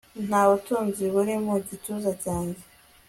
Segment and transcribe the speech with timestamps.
[0.27, 2.61] Nta butunzi buri mu gituza cyanjye